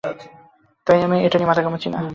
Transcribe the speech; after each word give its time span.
তাই 0.87 0.99
আমি 1.03 1.17
এটা 1.25 1.37
নিয়ে 1.37 1.49
মাথা 1.49 1.61
ঘামাচ্ছি 1.61 1.89
না। 1.89 2.01